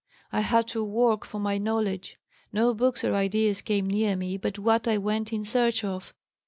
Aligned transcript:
I 0.31 0.41
had 0.41 0.67
to 0.69 0.83
work 0.83 1.25
for 1.25 1.37
my 1.37 1.59
knowledge. 1.59 2.17
No 2.51 2.73
books 2.73 3.03
or 3.03 3.13
ideas 3.13 3.61
came 3.61 3.87
near 3.87 4.15
me 4.15 4.35
but 4.35 4.57
what 4.57 4.87
I 4.87 4.97
went 4.97 5.31
in 5.31 5.45
search 5.45 5.83
of. 5.83 6.11